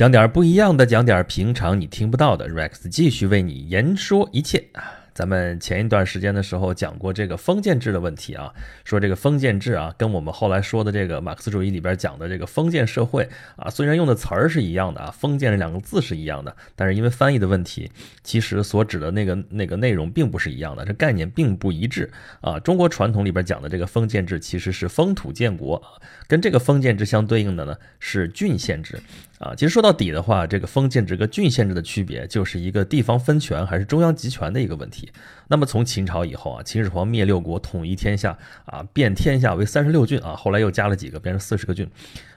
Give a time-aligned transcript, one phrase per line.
[0.00, 2.48] 讲点不一样的，讲点平常你听不到的。
[2.48, 4.96] Rex 继续为你言说一切啊！
[5.12, 8.50] 咱们前一段时间的时候讲过这个封建制的问题啊，
[8.82, 17.90] 说这个封建制啊，跟我们后来说的这个马克思主义里边讲的这个封建社会啊，虽然用的词儿是一样的啊，封建这两个字是一样的，但是因为翻译的问题，
[18.24, 22.10] 其实所指的那个那个内容并不是一样的，这概念并不一致
[22.40, 22.58] 啊。
[22.58, 25.82] 中国传统里边讲的这个封建制其实是封土建国，
[26.26, 28.98] 跟这个封建制相对应的呢是郡县制。
[29.40, 35.10] 啊，其实说到底的话，这个封建制跟郡县制的区别，就是一个地方分权还是中央集权的一个问题。
[35.48, 41.90] 那么从秦朝以后啊，秦始皇灭六国，统一天下啊，变天下为三十六郡啊，后来又加了几个，变成四十个郡。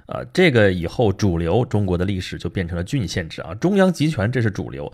[0.06, 4.90] 啊，这个以后主流中国的历史就变成了郡县制啊，中央集权这是主流。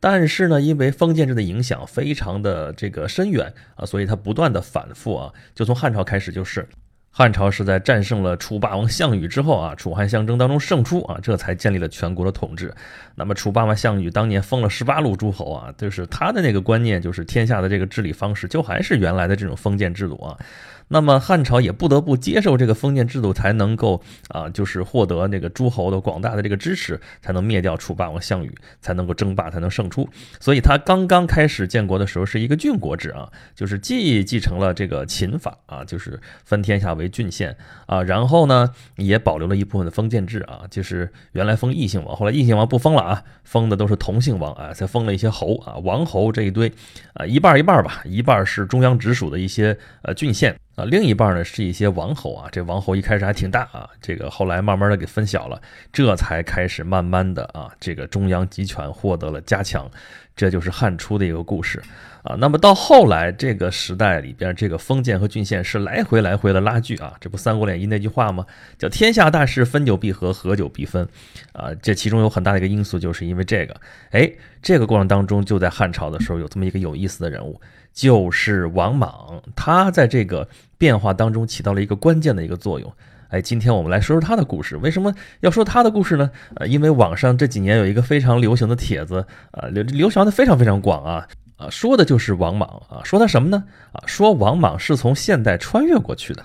[0.00, 6.66] 但是呢，因为封建制的影响非常的这个深远啊，所以它不断的反复啊，就从汉朝开始就是。
[7.12, 12.72] 汉朝是在战胜了楚霸王项羽之后啊，楚汉相争当中胜出啊，这才建立了全国的统治。
[13.16, 20.38] 那么楚霸王项羽当年封了十八路诸侯啊，就是他的那个观念，就是天下的这个治理方式，就还是原来的这种封建制度啊。
[20.92, 30.08] 那么汉朝也不得不接受这个封建制度，才能够啊，就是获得那个诸侯的广大的这个支持，才能灭掉楚霸王项羽，才能够争霸，才能胜出。
[30.40, 46.72] 所以他刚刚开始建国的时候是一个郡国制啊，就是既继承了这个秦法啊，就是分天下为郡县啊，然后呢也保留了一部分的封建制啊，就是原来封异姓王，后来异姓王不封了啊，封的都是同姓王啊，才封了一些侯啊，王侯这一堆
[47.12, 50.58] 啊，一半一半吧，一半是中央直属的一些呃郡县。
[50.76, 55.60] 啊，另一半呢是一些王侯啊，这王侯一开始还挺大啊，这个后来慢慢的给分小了，
[55.92, 59.90] 这才开始慢慢的啊，这个中央集权获得了加强，
[60.34, 61.82] 这就是汉初的一个故事
[62.22, 62.34] 啊。
[62.38, 68.46] 那么到后来这个时代里边，这个封建和郡县是来回来回的拉锯啊，这不《三国演义》那句话吗？
[68.78, 71.06] 叫天下大事，分久必合，合久必分
[71.52, 71.74] 啊。
[71.82, 73.78] 这其中有很大的一个因素，就是因为这个，
[74.12, 74.30] 哎，
[74.62, 77.60] 这个过程当中就在汉朝的时候有这么一个有意思的人物。
[77.92, 82.92] 就是王莽，他在这个变化当中起到了一个关键的一个作用。
[83.28, 84.76] 哎，今天我们来说说他的故事。
[84.78, 86.30] 为什么要说他的故事呢？
[86.56, 93.62] 呃，因为网上这几年有一个非常流行的帖子，啊，流流传的非常非常广啊，啊，说的就是王莽啊，说他什么呢？
[93.92, 96.44] 啊，说王莽是从现代穿越过去的，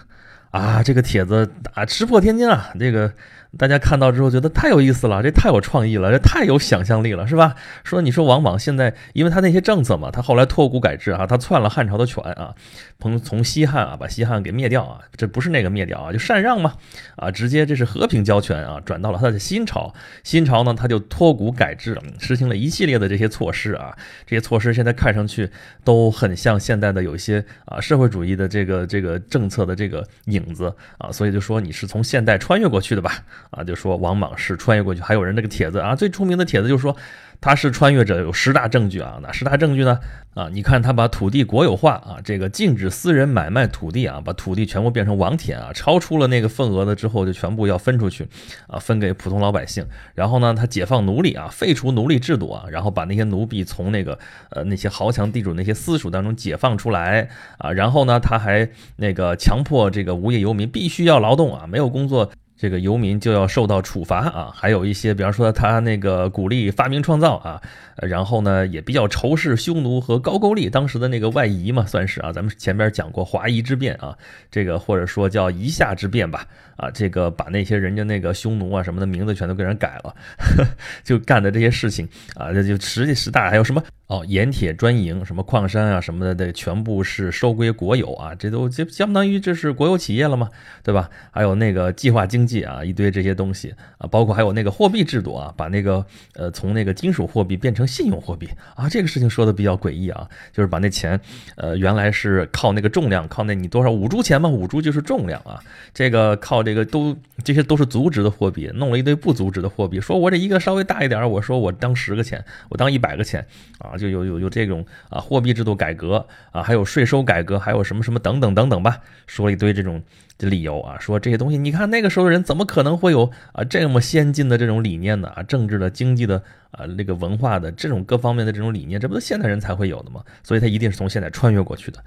[0.52, 3.12] 啊，这个帖子啊，石破天惊啊，这个。
[3.58, 7.56] 大家看到之后觉得太有意思了，这太有创意了，这太有想象力了，是吧？
[7.84, 12.54] 说你说王莽现在，因为他那些政策嘛，他后来托古改制啊，他篡了汉朝的权啊，
[13.00, 16.74] 从从西汉啊把西汉给灭掉啊，这不是那个灭掉啊，就禅让嘛，
[17.16, 19.94] 啊，直接这是和平交权啊，转到了他的新朝。
[20.24, 23.96] 新朝呢，他就托古改制，实行了一系列的这些措施啊，
[24.26, 25.50] 这些措施现在看上去
[25.84, 33.24] 都很像现代的有一些啊社会主义的这个这个政策的这个影子啊，所以就说你是从现代穿越过去的吧。
[33.50, 36.96] 啊，就说王莽是穿越过去，还有人那个帖子啊，最出名的帖子就是说。
[37.42, 40.00] 他是穿越者，有十大证据啊，哪十大证据呢？
[40.34, 48.26] 啊，你看他把土地国有化啊，这个禁止私人买卖土地啊，把土地全部变成王田啊，超出了那个份额的之后就全部要分出去
[48.68, 49.86] 啊，分给普通老百姓。
[50.16, 54.18] 然后呢，他解放奴隶啊，废除奴隶制度啊，然后把那些奴婢从那个
[54.50, 62.32] 呃那些豪强地主那些私属当中解放出来啊，然后呢，他还那个强迫这个无业游民必须要劳动啊，没有工作。
[62.58, 67.62] 这个游民就要受到处罚啊，还有一些，比方说他那个鼓励发明创造啊，
[67.98, 74.18] 然后呢也比较仇视匈奴和高句丽当时的那个外夷嘛，算是啊，咱们前边讲过华夷之变啊，
[74.50, 80.16] 这个或者说叫夷夏之变吧，啊，这个把那些人家那个匈奴啊什么的名字全都给人改了，
[81.04, 83.84] 就干的这些事情啊，这就实际十大还有什么？
[84.08, 90.48] 哦，盐铁专营，什么矿山啊什么的，这全部是收归国有啊，这都就相当于这是国有企业了嘛，
[90.84, 91.10] 对吧？
[91.32, 96.06] 还有那个计划经济啊，一堆这些东西啊，包括还有那个货币制度啊，把那个
[96.36, 101.20] 呃从那个金属货币变成信用货币啊，这个事情说的比较诡异啊，就是把那钱
[101.56, 105.60] 呃原来是靠那个重量，靠那你多少五铢钱嘛，五铢就是重量啊，
[105.96, 113.44] 这个靠这个都这些都是足值的货币，弄了一堆不足值的货币，说我这一个稍微大一点，我说我当十个钱，我当一百个钱
[113.80, 113.95] 啊。
[113.98, 120.02] 就有有有这种啊货币制度改革啊，还有税收改革，还有什么什么等等等等吧，说了一堆这种
[120.38, 125.28] 的理由啊，说这些东西，你看那个时候的人怎么可能会有啊这么先进的这种理念呢？
[125.30, 130.22] 啊，政治的、经济的啊那个文化的这种各方面的这种理念，这不是现代人才会有的吗？
[130.44, 132.04] 所以他一定是从现在穿越过去的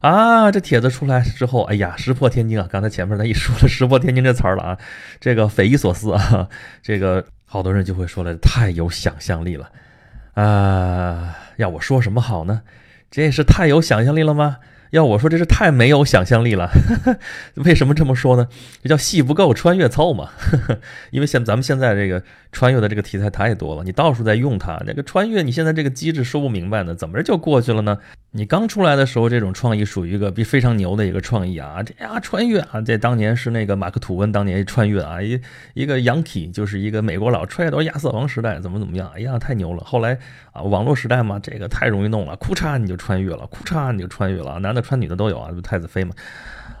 [0.00, 0.52] 啊！
[0.52, 2.68] 这帖子出来之后，哎呀，石破天惊啊！
[2.70, 4.78] 刚才前面他一说了“石破天惊”这词儿了啊，
[5.20, 6.48] 这个匪夷所思啊，
[6.82, 9.70] 这个好多人就会说了，太有想象力了。
[10.36, 12.60] 啊，要我说什么好呢？
[13.10, 14.58] 这也是太有想象力了吗？
[14.90, 16.70] 要我说，这是太没有想象力了。
[17.56, 18.46] 为什么这么说呢？
[18.82, 20.28] 这叫戏不够，穿越凑嘛。
[21.10, 22.22] 因为现咱们现在这个
[22.52, 24.78] 穿越的这个题材太多了，你到处在用它。
[24.86, 27.96] 那个穿越，你现在这个机制说不明白呢，怎么着就过去了呢？
[28.36, 31.82] 你刚出来的时候，这种创意属于一个比非常牛的一个创意啊。
[31.82, 35.40] 这呀，穿越啊，这当年是那个马克吐温当年穿越啊，一
[35.72, 39.10] 一个洋体就是一个美国佬穿越到亚瑟王时代，怎么怎么样？
[39.14, 39.82] 哎呀，太牛了。
[39.82, 40.18] 后来
[40.52, 46.12] 啊，网络时代嘛，这个太容易弄了，咔嚓你就穿越了，咔嚓你就穿越了，男的穿女的都有啊，不太子妃嘛。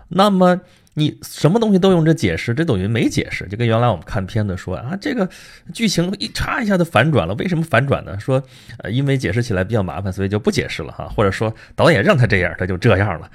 [0.08, 0.60] 那么
[0.94, 5.28] 你什么东西都用这解释，这等于没解释，就跟原来我们看片子说啊，这个
[5.72, 8.18] 剧情一插一下就反转了，为什么反转呢？
[8.18, 8.42] 说
[8.78, 13.30] 呃，因为解释起来比较麻烦，所以就不解释了哈，或者说导演让他这样，他就这样了。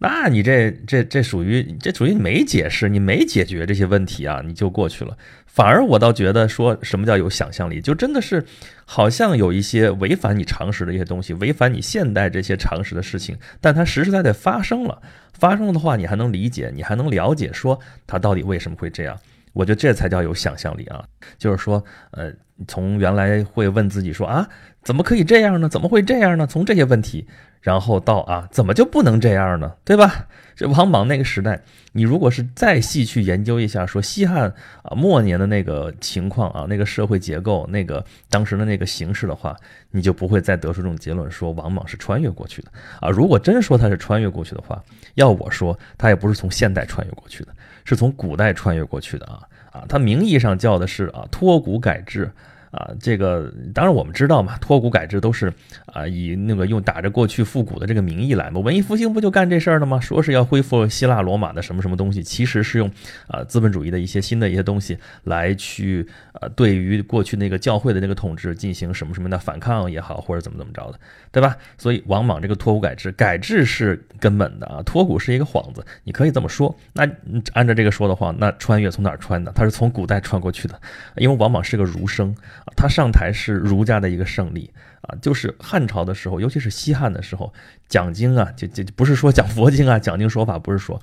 [0.00, 5.16] 那你这这这属于这属于没解释，你没解决这些问题啊，你就过去了。
[5.46, 8.44] 反而我倒觉得说什么叫有想象力，就真的是
[8.84, 15.02] 好像有一些违反你常识的一些东西，违反你现代这些常识的事情，但它实实在在发生了。
[15.32, 19.18] 发生了的话，你还能理解，你还能了解，说它到底为什么会这样？
[19.52, 21.04] 我觉得这才叫有想象力啊！
[21.38, 22.32] 就是说，呃，
[22.68, 24.48] 从原来会问自己说啊，
[24.84, 25.68] 怎么可以这样呢？
[25.68, 26.46] 怎么会这样呢？
[26.46, 27.26] 从这些问题。
[27.60, 29.72] 然后到啊，怎么就不能这样呢？
[29.84, 30.26] 对吧？
[30.54, 31.62] 这王莽那个时代，
[31.92, 34.52] 你如果是再细去研究一下，说西汉
[34.82, 39.56] 啊末年的那个情况啊，那个社会结构，那个当时的那个形势的话，
[39.92, 43.08] 你就不会再得出这种结论，说王莽是穿越过去的啊。
[43.08, 44.82] 如果真说他是穿越过去的话，
[45.14, 47.52] 要我说，他也不是从现代穿越过去的，
[47.84, 49.40] 是从古代穿越过去的啊
[49.70, 52.28] 啊，他名义上叫的是啊脱古改制。
[52.70, 55.52] 啊，这个当然我们知道嘛，脱古改制都是
[55.86, 58.60] 啊以那个用打着过去复古的这个名义来嘛。
[58.60, 59.98] 文艺复兴不就干这事儿了吗？
[60.00, 62.90] 说是要恢复希腊罗马的什么什么东西，其实是用
[63.26, 70.98] 啊资本主义的一些新的一些东西来去啊对于过去那个教会的那个统治进行什么什么的反抗也好，或者怎么怎么着的，
[71.32, 71.56] 对吧？
[71.78, 76.74] 所以王莽这个脱古改制，改制是根本的啊，脱古是一个幌子，你可以这么说。
[76.92, 77.08] 那
[77.54, 79.50] 按照这个说的话，那穿越从哪儿穿的？
[79.52, 80.78] 他是从古代穿过去的，
[81.16, 82.34] 因为王莽是个儒生。
[82.76, 84.70] 他上台是儒家的一个胜利
[85.00, 87.52] 啊，就是汉朝的时候，尤其是西汉的时候，
[87.88, 91.00] 讲经啊，就就不是说讲佛经啊，讲经说法不是说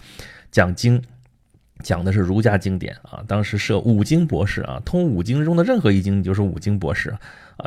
[0.51, 1.01] 讲经，
[1.79, 3.23] 讲的是儒家经典啊。
[3.27, 7.19] 当时设五经博士啊，通五经中的任何一经，你就是五经博士啊。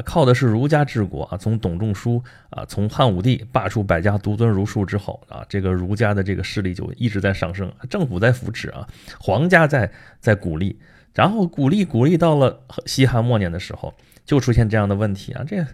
[0.04, 8.86] 靠的是儒家治国啊，从董仲舒啊，从汉武帝罢黜百家，独尊儒术之后啊，这个儒家的这个势力就一直在上升，政府在扶持啊，
[9.18, 9.90] 皇家在
[10.20, 10.78] 在鼓励。
[11.14, 13.92] 然后鼓励鼓励到了西汉末年的时候，
[14.24, 15.64] 就出现这样的问题啊，这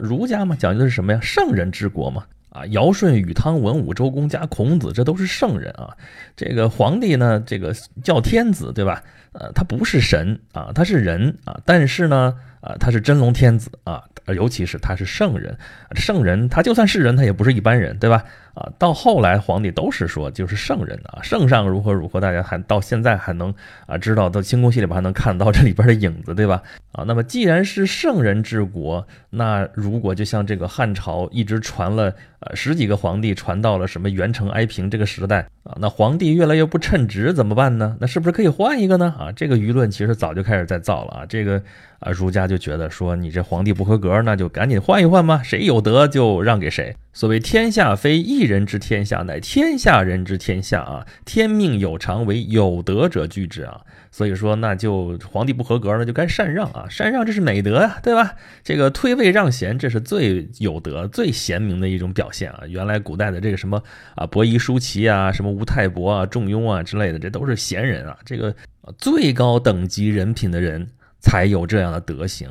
[0.00, 1.20] 儒家嘛讲究的是什么呀？
[1.22, 5.96] 圣人治国嘛，啊，尧舜禹汤文武周公加孔子，这都是圣人啊。
[6.34, 9.02] 这个皇帝呢，这个叫天子，对吧？
[9.32, 12.34] 呃，他不是神啊，他是人啊，但是呢，
[12.66, 14.02] 啊，他是真龙天子啊，
[14.34, 15.56] 尤其是他是圣人，
[15.94, 18.24] 圣人他就算是人，他也不是一般人，对吧？
[18.54, 23.54] 啊，到后来皇帝都是说就是圣人啊，圣上如何如何，大家还到现在还能
[23.86, 26.62] 啊知道，到清宫戏里边还能看到这里边的影子，对吧？
[26.92, 37.94] 啊，那么既然是圣人治国，那如果就像这个汉朝一直传了呃十几个皇帝，传到了什么元成哀平这个时代啊，那皇帝越来越不称职怎么办呢？
[38.00, 39.14] 那是不是可以换一个呢？
[39.18, 41.62] 啊，这个舆论其实早就开始在造了啊，这个
[41.98, 46.94] 啊儒家就觉得说你这皇帝不合格，那就赶紧换一换吧，谁有德就让给谁。
[47.12, 51.06] 所谓天下非一人之天下，乃天下人之天下啊！
[51.24, 53.80] 天命有常，为有德者居之啊！
[54.10, 56.86] 所以说，那就皇帝不合格，那就该禅让啊！
[56.90, 58.34] 禅让这是美德呀，对吧？
[58.62, 62.64] 这个推位让贤，这是最有德、最贤明的一种表现啊！
[62.68, 63.82] 原来古代的这个什么
[64.14, 68.18] 啊，伯夷、叔齐啊，什么吴太伯啊、仲雍啊之类的，这都是贤人啊！
[68.26, 68.54] 这个
[68.98, 70.86] 最高等级人品的人
[71.26, 72.48] 才有这样的德行。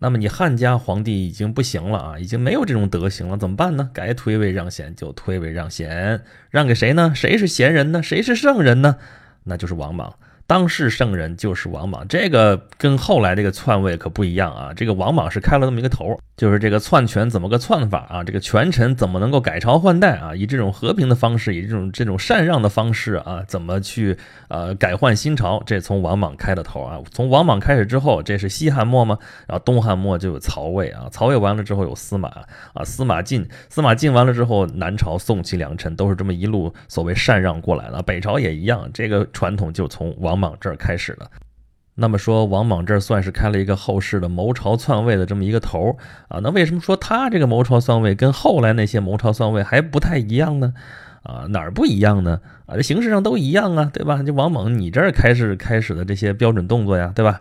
[0.00, 3.88] 那么你汉家皇帝已经不行了啊，已经没有这种德行了，怎么办呢？
[3.94, 7.12] 该推位让贤就推位让贤，让给谁呢？
[7.14, 8.02] 谁是贤人呢？
[8.02, 8.98] 谁是圣人呢？
[9.44, 10.14] 那就是王莽。
[10.48, 14.72] 当世圣人就是王莽，这个跟后来这个篡位可不一样啊。
[14.74, 18.24] 这个王莽是开了那么一个头，就是这个篡权怎么个篡法啊？
[18.24, 20.34] 这个权臣怎么能够改朝换代啊？
[20.34, 24.16] 以这种和平的方式，以这种这种禅让的方式啊，怎么去
[24.48, 25.62] 呃改换新朝？
[25.66, 26.98] 这从王莽开的头啊。
[27.12, 32.30] 从王莽开始之后，这是西汉末嘛，然后东汉末就有曹魏啊，曹魏完了之后有司马
[32.72, 38.00] 啊，司马晋，司马晋完了之后，南朝宋齐梁陈都是这么一路所谓禅让过来的。
[38.00, 40.37] 北朝也一样，这个传统就从王。
[40.38, 41.28] 王莽这儿开始了，
[41.96, 46.38] 那么说王莽这算是开了一个后世的谋朝篡位的这么一个头啊。
[46.40, 50.72] 那为什么说他这个谋朝篡位跟后来那些谋朝篡位还不太一样呢？
[51.24, 52.40] 啊，哪儿不一样呢？
[52.66, 54.22] 啊，这形式上都一样啊，对吧？
[54.22, 57.40] 就王莽你这儿开始开始的这些标准动作呀，对吧？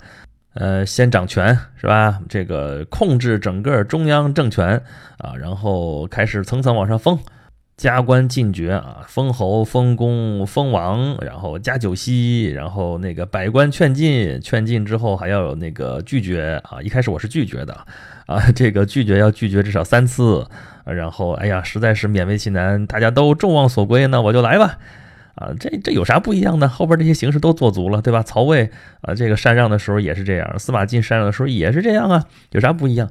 [0.56, 2.20] 呃，先掌权是吧？
[2.28, 4.82] 这个控制整个中央政权
[5.20, 7.20] 啊，然后开始层层往上封。
[7.78, 16.82] 加官进爵啊，封侯、封公、封王，然后加酒席，然后那个百官劝进，劝进之后还要有那个拒绝啊。
[16.82, 17.78] 一开始我是拒绝的
[18.26, 20.48] 啊，这个拒绝要拒绝至少三次，
[20.86, 24.80] 然后哎呀，实在是勉为其难，大家都众望所归，那我就来吧。
[25.36, 26.68] 啊，这这有啥不一样的？
[26.68, 28.24] 后边这些形式都做足了，对吧？
[28.24, 33.08] 曹魏啊，这个禅让的时候也是这样，司马晋禅让的时候也是这样啊，有啥不一样？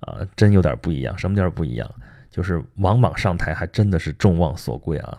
[0.00, 1.86] 啊，真有点不一样，什么点不一样？
[2.36, 5.18] 就是王莽上台还真的是众望所归啊！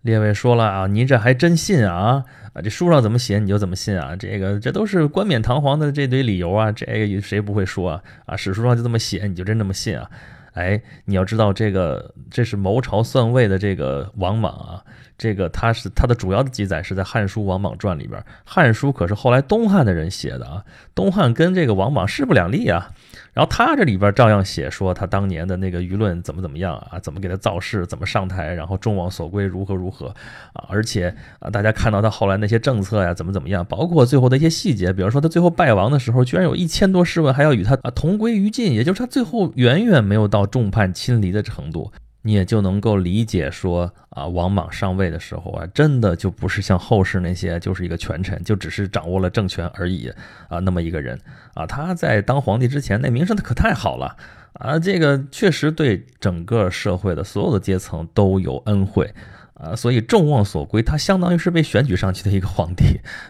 [0.00, 2.24] 列位说了啊，您这还真信啊？
[2.54, 4.16] 啊，这书上怎么写你就怎么信啊？
[4.16, 8.02] 这个这都是冠冕堂皇的这堆理由啊，这个谁不会说啊？
[8.24, 10.10] 啊，史书上就这么写，你就真这么信啊？
[10.54, 14.82] 哎，你要知道这个这是谋朝篡位的这个王莽啊，
[15.18, 22.90] 这个他是他的主要的记载是在《汉书·王莽传》里边，《汉书》可是后来东汉的人写的啊，东汉跟这个王莽势不两立啊。
[23.32, 30.08] 然后他这里边照样写说他当年的那个舆论怎么怎么样啊，怎么给他造势，怎么上台，然后众望所归，如何如何
[30.54, 41.92] 啊，而且啊，大家看到他后来那些政策呀，怎么怎么样，包括最后的一些细节，比如说他最后败亡的时候，居然有一千多侍卫还要与他啊同归于尽，也就是他最后远远没有到众叛亲离的程度。
[42.26, 50.12] 你也就能够理解说啊，王莽上位的时候啊，真的就不是像后世那些就是一个权臣，就只是掌握了政权而已
[50.48, 51.16] 啊，那么一个人
[51.54, 54.16] 啊，他在当皇帝之前那名声可太好了
[54.54, 59.14] 啊，这个确实对整个社会的所有的阶层都有恩惠。
[59.58, 62.84] 啊，所以众望所归，他相当于是被选举上去的一个皇帝，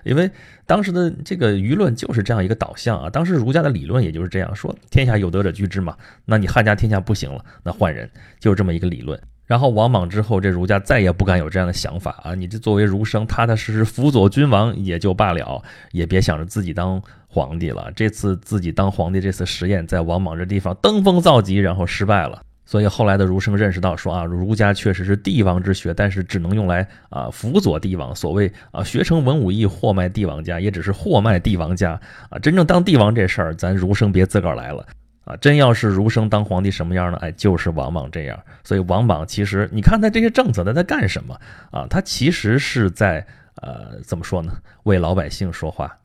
[0.05, 0.29] 因为
[0.67, 3.09] 当时的这个舆论就是这样一个导向啊。
[3.09, 5.97] 当时儒家的理论也就是这样说：天下有德者居之嘛。
[6.25, 9.21] 那你汉家天下不行了，那换人，就是这么一个理论。
[9.47, 12.35] 然后王莽之后，这儒家再也不敢有这样的想法啊。
[12.35, 17.89] 你这作为儒生，踏踏实实辅佐君王也就罢了，也别想着自己当皇帝了。
[17.95, 22.43] 这次自己当皇帝这次实验，在王莽这地方登峰造极，然后失败了。
[22.67, 28.15] 所以后来的儒生认识到，说啊，儒家确实是帝王之学，但是只能用来啊辅佐帝王。
[28.15, 31.93] 所谓啊学成文武艺，货卖帝王家，也只是货卖帝王家
[32.29, 32.39] 啊。
[32.41, 34.85] 真正当帝王这事儿，咱儒生别自个儿来了
[35.25, 35.37] 啊。
[35.37, 37.19] 真要是儒生当皇帝什么样呢？
[37.23, 38.37] 哎，就是王莽这样。
[38.65, 41.87] 所以王莽其实，你看他这些政策，他在干什么啊？
[41.89, 43.25] 他其实是在
[43.63, 44.53] 呃怎么说呢？
[44.83, 45.97] 为老百姓说话。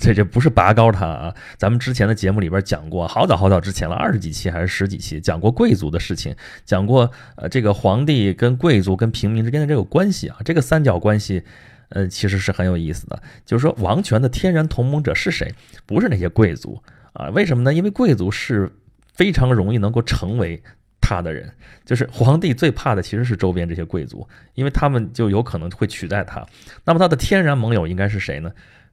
[0.00, 1.34] 这这不是拔高他啊！
[1.58, 11.42] 咱们之前的节目里边讲过，好早好早之前了，二十几期还是十几期，讲过贵族的事情，讲过呃这个皇帝跟贵族跟平民之间的这个关系啊，这个三角关系，
[11.90, 13.22] 呃其实是很有意思的。
[13.44, 15.54] 就是说王权的天然同盟者是谁？
[15.84, 17.28] 不是那些贵族啊？
[17.28, 17.74] 为什么呢？
[17.74, 18.72] 因为贵族是
[19.14, 20.62] 非常容易能够成为
[20.98, 21.52] 他的人，
[21.84, 26.46] 就是皇帝最怕的其实是周边这些贵族，因为他们就有可能会取代他。
[26.86, 28.50] 那么他的天然盟友应该是谁呢？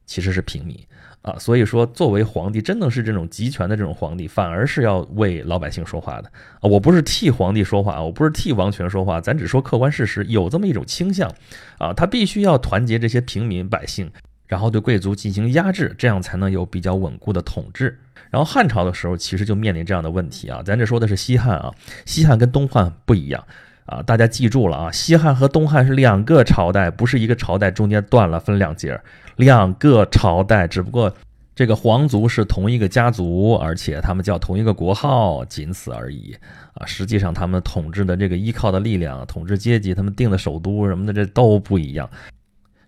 [0.08, 0.76] 其实是平民
[1.22, 6.28] 啊，所以说作为皇帝，真的是这种集权的这种皇帝，反而是要为老百姓说话的
[6.60, 6.62] 啊。
[6.62, 11.30] 我不是替皇帝说话，我不是替王权说话，咱只说客观事实，有这么一种倾向
[11.78, 14.10] 啊，他必须要团结这些平民百姓，
[14.46, 17.98] 然后对贵族进行压制，这样才能有比较稳固的统治。
[18.30, 20.62] 然后汉朝的时候，其实就面临这样的问题啊。
[20.64, 21.74] 咱这说的是西汉啊，
[22.06, 23.44] 西汉跟东汉不一样
[23.88, 29.00] 啊，大家记住了啊，西汉和东汉是两个朝代，不是一个朝代中间断了分两截。
[29.36, 31.12] 两个朝代，只不过
[31.54, 36.36] 这个皇族是同一个家族，而且他们叫同一个国号，仅此而已
[36.74, 36.84] 啊！
[36.86, 42.08] 实际上，他们统治的这个依靠的力量、统治阶级、他们定的首都什么的，这都不一样。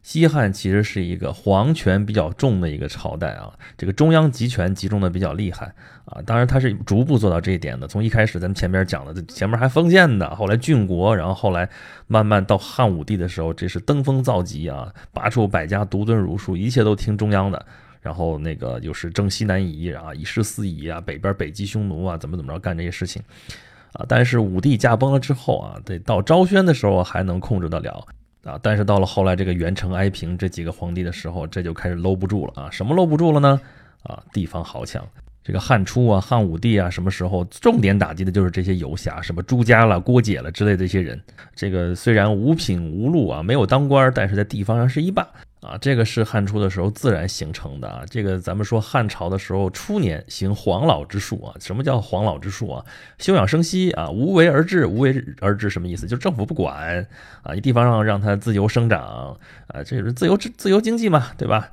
[0.02, 5.73] 西汉其实是一个皇权比较重的一个朝代啊，这个中央集权集中的比较厉害
[6.07, 6.23] 啊。
[6.25, 7.87] 当然，它是逐步做到这一点的。
[7.87, 11.69] 从一开始咱们前边讲的，前面还封建的，后来郡国，然后后来
[12.07, 17.66] 慢慢到汉武帝的时候，这是登峰造极啊，罢黜百家，独尊儒术，一切都听中央的。
[18.00, 23.23] 然后那个又是征西南夷啊，以示四夷啊，北边北击匈奴啊，怎么怎么着干这些事情
[23.92, 24.02] 啊。
[24.09, 28.07] 但是武帝驾崩了之后啊，得到昭宣的时候还能控制得了。
[28.44, 32.70] 啊，但是到了后来这个元成、哀平这几个皇帝的时候，这就开始搂不住了啊！
[32.70, 33.61] 什么搂不住了呢？
[34.02, 35.06] 啊，地方豪强，
[35.44, 41.20] 这个汉初啊、汉武帝啊，什么时候重点打击的就是这些游侠，什么朱家了、郭解了之类的这些人。
[41.54, 45.28] 这个虽然无品无禄啊，没有当官，但是在地方上是一霸。
[45.61, 48.02] 啊，这个是汉初的时候自然形成的啊。
[48.09, 51.55] 这个咱们说汉朝的时候初年行黄老之术啊。
[51.61, 52.85] 什么叫黄老之术啊？
[53.19, 54.87] 休养生息啊，无为而治。
[54.87, 56.07] 无为而治什么意思？
[56.07, 57.07] 就政府不管
[57.43, 59.37] 啊，你地方上让它自由生长
[59.67, 61.71] 啊，这是自由自由经济嘛，对吧？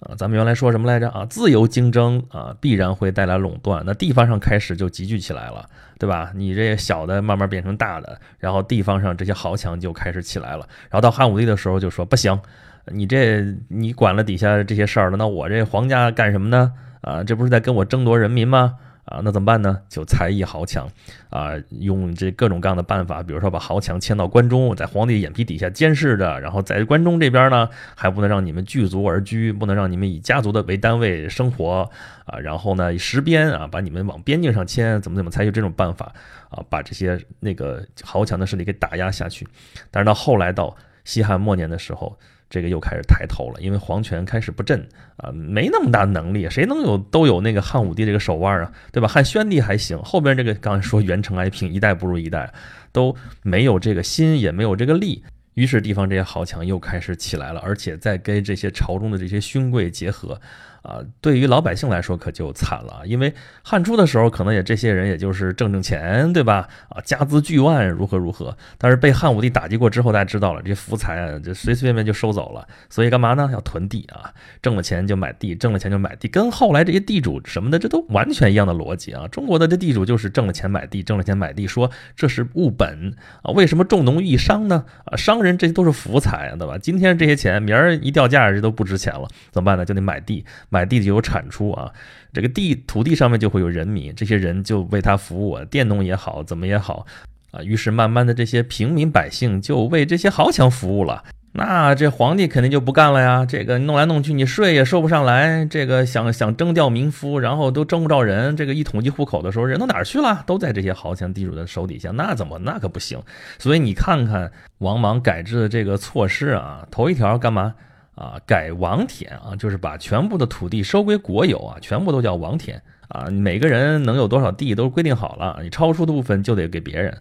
[0.00, 1.24] 啊，咱们原来说什么来着啊？
[1.24, 3.82] 自由竞争啊，必然会带来垄断。
[3.86, 5.66] 那地方上开始就集聚起来了，
[5.98, 6.30] 对吧？
[6.34, 10.68] 你这小的慢慢变成大的，然后地方上这些豪强就开始起来了。
[10.90, 12.38] 然后到汉武帝的时候就说不行。
[12.86, 16.72] 你这你管了底下这些事儿了，那我这皇家干什么呢？
[17.02, 18.76] 啊，这不是在跟我争夺人民吗？
[19.06, 19.80] 啊，那怎么办呢？
[19.88, 20.88] 就才艺豪强
[21.30, 31.90] 啊，用这各种各样的办法，比如说把豪强迁到关中，在皇帝眼皮底下监视着，然后在关中这边呢，还不能让你们聚族而居，不能让你们以家族的为单位生活
[32.24, 36.12] 啊，然后呢，以实边啊，把你们往边境上迁，怎么怎么采取这种办法
[36.50, 39.48] 啊，把这些那个豪强的势力给打压下去。
[39.90, 42.16] 但是到后来到西汉末年的时候。
[42.50, 49.06] 这个又开始抬头了，因为皇权开始不振啊，没那么大能力，谁能有都有那个汉武帝这个手腕啊，对吧？
[49.06, 52.52] 汉宣帝还行，后边这个刚才说元成哀平，一代不如一代，
[52.90, 55.22] 都没有这个心，也没有这个力。
[55.54, 60.40] 于是地方这些豪强又开始起来了，而且在跟这些朝中的这些勋贵结合，
[60.82, 63.32] 啊，对于老百姓来说可就惨了，因为
[63.62, 66.68] 汉初的时候可能也这些人也就是挣挣钱，对吧？
[66.88, 68.56] 啊，家资巨万，如何如何？
[68.78, 73.50] 但是被汉武帝打击过之后，大家知道了，这些福财啊，就随随便便就收走了，所以干嘛呢？
[73.52, 74.32] 要囤地啊，
[74.62, 79.28] 挣了钱就买地，挣了钱就买地，跟后来这些地主什么的，这都完全一样的逻辑啊。
[79.28, 83.52] 中国的这地主就是挣了钱买地，挣了钱买地，说这是务本啊。
[83.52, 84.84] 为什么重农抑商呢？
[85.04, 86.78] 啊，商人这些都是福财啊，对吧？
[86.78, 89.84] 今天这些钱，明儿一掉价，这都不值钱了，怎么办呢？
[89.84, 90.44] 就得买地。
[90.70, 91.92] 买地就有产出啊，
[92.32, 97.04] 这个地土地上面就会有人民，这些人就为他服务，佃农也好，怎么也好
[97.50, 97.62] 啊。
[97.62, 101.22] 于是慢慢的，这些平民百姓就为这些豪强服务了。
[101.52, 110.44] 那这皇帝肯定就不干了呀，这个弄来弄去，你税也收不上来，这个想想征调民夫，然后都征不着人，这个一统计户口的时候，人都哪儿去了？
[110.46, 113.20] 都在这些豪强地主的手底下，那怎么那可不行？
[113.58, 117.74] 所以你看看王莽改制的这个措施啊，头一条干嘛？
[118.20, 123.30] 啊，改王田啊，就是把全部的土地收归国有啊，全部都叫王田啊。
[123.30, 127.16] 每个人能有多少地都规定好了，你超出的部分就得给别人。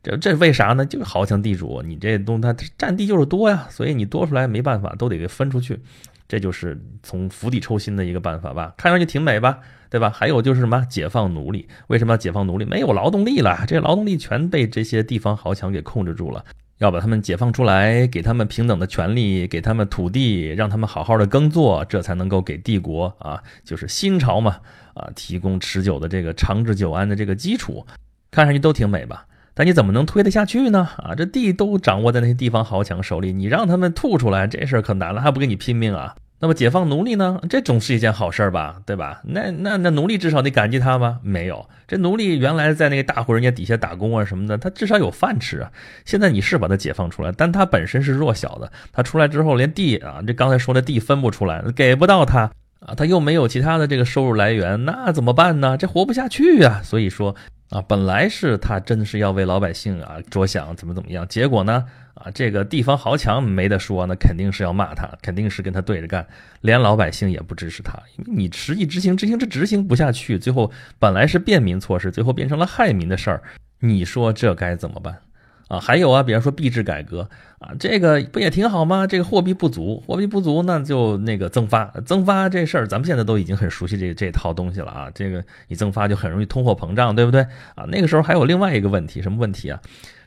[0.00, 0.86] 这这为啥呢？
[0.86, 5.80] 就是豪强地主，你这东他占地就是多呀，所以你多出来没办法，都得给分出去。
[6.28, 9.58] 这就是从釜底抽薪的一个办法吧，看上去挺美吧，
[9.90, 10.08] 对吧？
[10.08, 11.68] 还有就是什么解放奴隶？
[11.88, 12.64] 为什么要解放奴隶？
[12.64, 16.44] 没有劳动力了，这劳动力全被这些地方豪强给控制住了。
[16.78, 24.56] 要把他们解放出来，给他们平等的权利，给他们土地，让他们好好的耕作，这才能够给帝国啊，就是新朝嘛
[24.94, 27.86] 啊，提供持久的这个长治久安的这个基础。
[28.30, 29.26] 看上去都挺美吧？
[29.54, 30.88] 但你怎么能推得下去呢？
[30.96, 36.16] 啊，这地都掌握在那些地方豪强手里，你让他们吐出来，这事儿可难了，还不跟你拼命啊？
[36.40, 37.40] 那么解放奴隶呢？
[37.48, 39.22] 这总是一件好事吧，对吧？
[39.24, 41.18] 那那那奴隶至少得感激他吧？
[41.22, 45.70] 没有，这奴隶原来在那个大户人家底下打工啊什么的，他至少有饭吃啊。
[46.04, 55.78] 现在你是把他解放出来，但他本身是弱小的，他出来之后连地啊，这刚才说的地分不出来，给不到他啊，他又没有其他的这个收入来源，那怎么办呢？
[55.78, 56.82] 这活不下去呀。
[56.82, 57.34] 所以说
[57.74, 61.84] 啊，本来是他真的是要为老百姓啊着想，怎么怎么样，结果呢？
[62.14, 66.24] 啊，这个地方豪强没得说，那肯定是要骂他，肯定是跟他对着干，
[66.60, 73.42] 连老百姓也不支持他，因为你实际执行执行这执行不下去，最后本来是便民措施，最后变成了害民的事儿，
[73.80, 75.18] 你说这该怎么办？
[75.68, 79.06] 啊，还有啊，比方说币制改革啊，这个不也挺好吗？
[79.06, 87.42] 这个货币不足，货币不足，那就那个增发，增发这事儿，咱们现在都已经很熟悉这这套东西了啊，这个你增发就很容易通货膨胀，对不对？
[87.74, 89.80] 啊，那个时候还有另外一个问题，什么问题啊？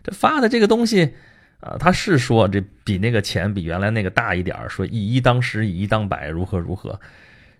[0.03, 1.13] 这发的这个东西。
[1.59, 6.99] 啊，他是说这比那个钱比原来那个大一点儿，说以一当十，以一当百，如何如何？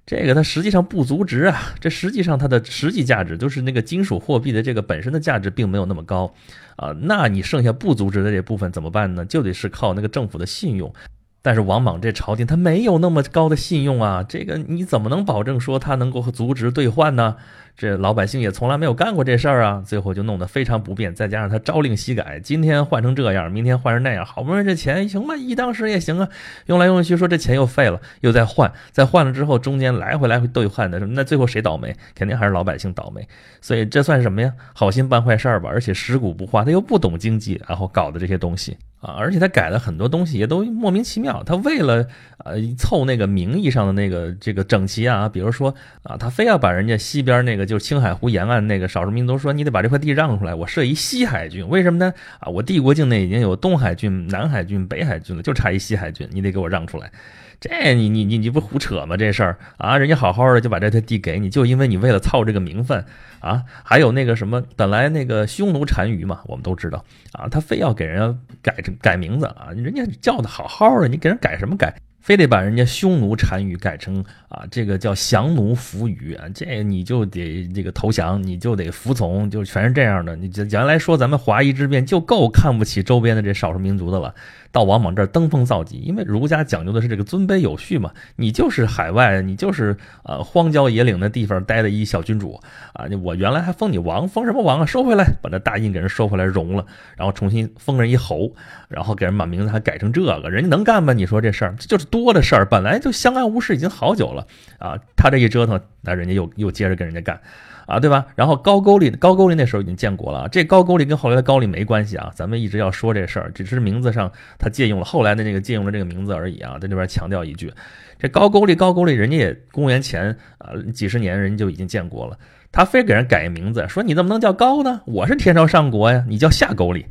[0.07, 6.33] 这个它实际上不足值啊，这实际上它的实际价值就是那个金属货币的这个本身的价值并没有那么高
[6.77, 6.95] 啊。
[7.01, 9.25] 那你剩下不足值的这部分怎么办呢？
[9.25, 10.93] 就得是靠那个政府的信用。
[11.41, 17.35] 但是王莽这朝廷他没有那么高的信用啊，这个你怎么能保证说他能够和足值兑换呢？
[17.77, 21.13] 这老百姓也从来没有干过这事儿啊，最后就弄得非常不便。
[21.13, 26.27] 再加上他朝令夕改，今天换成这样，明天换成那样，好不容易这钱行吧，一当时也行啊，
[26.65, 31.95] 用来用去说这钱又废了，又再换，再换了之后中间来回来回兑换的，那最后谁倒霉？
[32.15, 33.27] 肯定还是老百姓倒霉。
[33.61, 34.51] 所以这算什么呀？
[34.73, 38.75] 好心办坏事儿吧，而且食古不化，他又不懂经济，然后搞的这些东西。
[38.99, 41.43] 啊，而且他改了很多东西，也都莫名其妙。
[41.43, 42.07] 他为了
[42.39, 51.67] 呃凑那个名义上的那个这个整齐啊，比如说啊，他非要把人家西边那个就是青海湖沿岸那个少数民族说，你得把这块地让出来，我设一西海军。
[51.69, 52.13] 为什么呢？
[52.39, 57.11] 啊，我帝国境内已经有东海军、南海军、北海军了，就差一西海军，你得给我让出来。
[57.59, 59.17] 这你你你你不胡扯吗？
[59.17, 63.03] 这事儿啊，人家好好的就把这块地给你，就因为你为了凑这个名分
[63.39, 63.63] 啊。
[63.83, 71.95] 还有那个什么，本来那个匈奴单于嘛，我们都知道啊，他非要给人家改改名字啊，人家叫的好好的，你给人改什么改？
[72.27, 80.35] 非得把人家匈奴单于改成啊，这个叫降奴服于啊，这你就得这个投降，你就得服从，就全是这样的。
[80.35, 84.35] 你原来说咱们华夷之辩就够看不起周边的这少数民族的了。
[84.77, 88.11] 到王莽这儿登峰造极，因为儒家讲究的是这个尊卑有序嘛。
[88.35, 92.61] 你就是海外，你就是呃荒郊野岭的地方待的一小君主
[92.93, 93.07] 啊。
[93.23, 94.85] 我原来还封你王，封什么王啊？
[94.85, 96.85] 收回来，把那大印给人收回来融了，
[97.15, 98.51] 然后重新封人一侯，
[98.87, 101.11] 然后给人把名字还改成这个，人家能干吗？
[101.11, 104.45] 你说这事儿就是多的事儿，本来就相安无事已经好久了
[104.77, 104.95] 啊。
[105.15, 107.41] 他这一折腾，那人家又又接着跟人家干。
[107.87, 108.27] 啊，对吧？
[108.35, 110.47] 然后高句丽，高句丽那时候已经建国了。
[110.49, 112.31] 这高句丽跟后来的高丽没关系啊。
[112.35, 116.77] 咱们一直要说这事儿，只是名字上他借用了后来的那个借用了这个名字而已啊。
[116.79, 117.73] 在这边强调一句，
[118.19, 122.37] 这高句丽，高句丽人家也公元前啊几十年人就已经建国了。
[122.69, 125.01] 他非给人改名字，说你怎么能叫高呢？
[125.05, 127.05] 我是天朝上国呀，你叫下沟丽，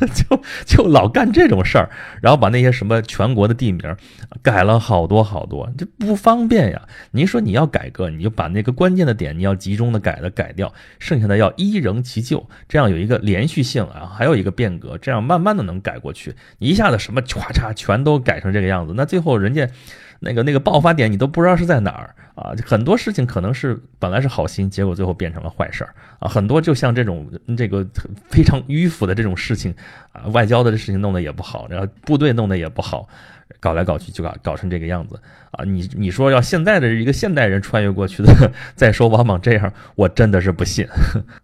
[0.14, 3.96] 就就老干这种事儿，然后把那些什么全国的地名
[4.42, 6.82] 改了好多好多，这不方便呀。
[7.10, 16.34] 您说你要改革，你就把那个关键的点你要集中的改的改掉，剩下的要依仍其旧，这样有一个连续性啊，还有一个变革，这样慢慢的能改过去。
[16.58, 19.68] 你一下子什么唰嚓全都改成这个样子，那最后人家。
[20.20, 22.52] 那个那个爆发点你都不知道是在哪儿啊！
[22.64, 26.28] 很多事情可能是本来是好心，结果最后变成了坏事儿啊！
[26.28, 27.26] 很多就像这种
[27.56, 27.86] 这个
[28.28, 29.74] 非常迂腐的这种事情
[30.12, 33.08] 啊，外交的这事情弄得也不好，然后部队弄得也不好，
[33.60, 35.18] 搞来搞去就搞搞成这个样子
[35.52, 35.64] 啊！
[35.64, 40.86] 你你说要现在的一个现代人穿越过去的，再说王莽这样，我真的是不信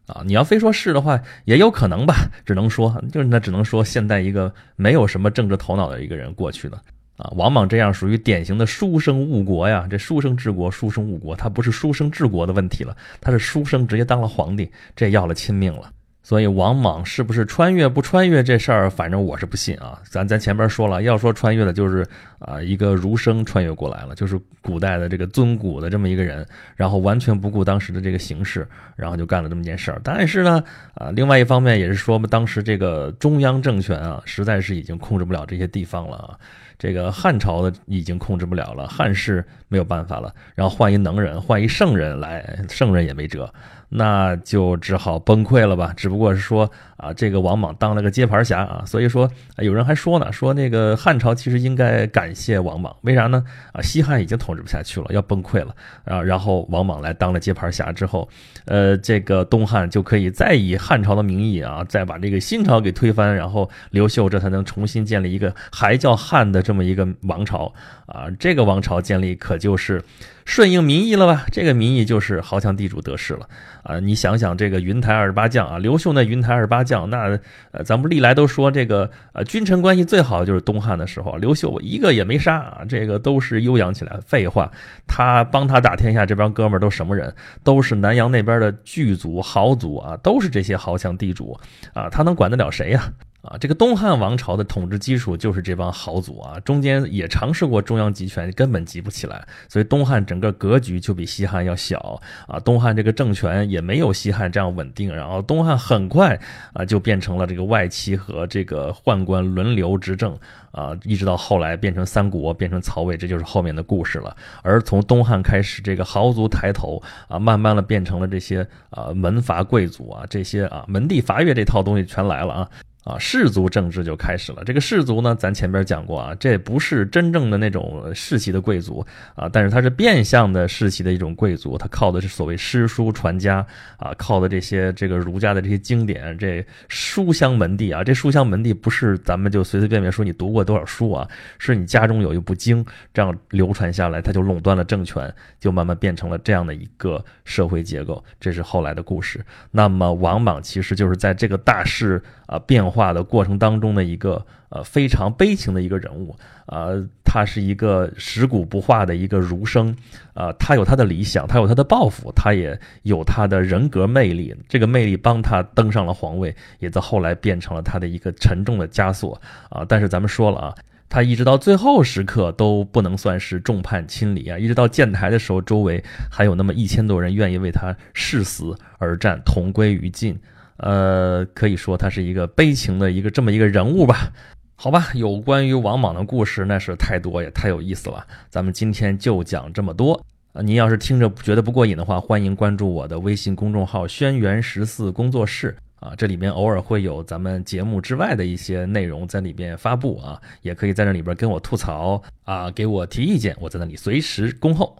[0.06, 0.22] 啊！
[0.26, 6.78] 你要非说是的话，也有可能吧，只能说就是那只能说现代一个没有什么政治头脑的一个人过去的。
[7.16, 9.86] 啊，王莽这样属于典型的书生误国呀！
[9.90, 15.90] 这书生治国，书生误国，他不是书生治国的问题了，他是书生直接当了皇帝，这要了亲命了。
[16.24, 20.00] 所以王莽是不是穿越不穿越这事儿，反正我是不信啊。
[20.08, 22.06] 咱咱前边说了，要说穿越的，就是
[22.44, 30.00] 啊一个儒生穿越过来了，就是古代的这个尊古的这么一个人，然后完全不顾当时的这个形势，然后就干了这么件事儿。
[30.04, 30.62] 但是呢，
[30.94, 36.38] 啊另外一方面也是说，当时这个中央政权啊，实在是已经控制不了这些地方了啊。
[36.78, 43.52] 这个汉朝的已经控制不了了，汉室没有办法了，然后换一能人，换一圣人来，圣人也没辙。
[43.94, 45.92] 那就只好崩溃了吧？
[45.96, 53.44] 只不过是说啊，这个王莽当了个接盘侠啊，所以说有人还说呢，说那个汉朝其实应该感谢王莽，为啥呢？
[53.72, 58.28] 啊，西汉已经统治不下去了，要崩溃了啊，然后王莽来当了接盘侠之后，
[58.64, 67.72] 呃，这个东汉就可以再以汉朝的名义啊，再把这个新朝给推翻，然后刘秀这才能重新建立一个还叫汉的这么一个王朝
[68.06, 70.02] 啊，这个王朝建立可就是。
[70.44, 71.46] 顺应民意了吧？
[71.50, 73.48] 这个民意就是豪强地主得势了
[73.82, 74.00] 啊！
[74.00, 77.38] 你想想这个云台二十八将啊，刘秀那云台二十八将，那
[77.70, 84.18] 呃，咱们历来都说这个呃君臣关系最好就是东汉的时候，刘秀一个也没杀啊，这个都是悠扬起来。
[84.26, 84.70] 废话，
[85.06, 87.32] 他帮他打天下这帮哥们儿都什么人？
[87.62, 91.58] 都是南阳那边的巨族豪族啊，都是这些豪强地主
[91.94, 93.12] 啊，他能管得了谁呀？
[93.42, 102.60] 啊这个东汉王朝的统治基础就是这帮豪族啊，中间也尝试过中央集权，根本集不起来，所以东汉整个格局就比西汉要小啊。
[102.60, 106.38] 东汉这个政权也没有西汉这样稳定，然后东汉很快
[106.72, 110.38] 啊就变成了这个外戚和这个宦官轮流执政
[110.70, 114.36] 啊，一直到后来变成三国，变成曹魏，这就是后面的故事了。
[114.62, 122.70] 而从东汉开始，这个豪族抬头啊，慢慢的变成了这些啊门阀贵族啊，这些啊门第阀跃这套东西全来了啊。
[123.04, 124.62] 啊，氏族政治就开始了。
[124.64, 148.22] 这个氏族呢，咱前边讲过啊，这不是真正的那种世袭的贵族啊，但是它是变相的世袭的一种贵族，它靠的是所谓诗书传家啊，靠的这些这个儒家的这些经典，这书香门第啊，这书香门第不是咱们就随随便便说你读过多少书啊，是你家中有一部经这样流传下来，它就垄断了政权，就慢慢变成了这样的一个社会结构。
[148.38, 149.44] 这是后来的故事。
[149.72, 152.91] 那么王莽其实就是在这个大势啊变。
[152.92, 156.90] 化的过程当中的一个呃非常悲情的一个人物啊，
[157.24, 159.96] 他是一个食古不化的一个儒生
[160.34, 169.84] 啊，他有他的理想，他有他的抱负，他也有他的人格魅力，这个魅力帮他登上了皇位，也在后来变成了他的一个沉重的枷锁啊。
[169.88, 170.74] 但是咱们说了啊，
[171.08, 180.38] 他一直到最后时刻都不能算是众叛亲离啊，一直到建台的时候，周围还有那么一千多人愿意为他誓死而战，同归于尽。
[180.76, 184.32] 呃，可以说他是一个悲情的一个这么一个人物吧？
[184.74, 188.26] 好吧，有关于王莽的故事那是太多也太有意思了。
[188.50, 190.20] 咱们今天就讲这么多。
[190.52, 195.74] 啊，您要是听着觉得不过瘾的话，欢迎关注我的微信公众号“轩辕十四工作室”。
[196.00, 204.96] 啊，这里面偶尔会有咱们节目之外的一些内容在里边发布啊，也可以在这里边跟我吐槽啊，给我提意见，我在那里随时恭候。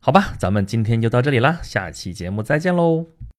[0.00, 3.15] 好吧，咱们今天就到这里啦，下期节目再见喽。